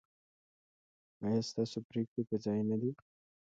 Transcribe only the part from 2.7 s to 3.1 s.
دي؟